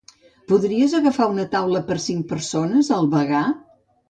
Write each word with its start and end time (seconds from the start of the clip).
Podries 0.51 0.95
agafar 0.99 1.27
una 1.33 1.45
taula 1.51 1.83
per 1.91 1.99
cinc 2.07 2.27
persones 2.33 2.91
al 2.99 3.13
vegà? 3.15 3.45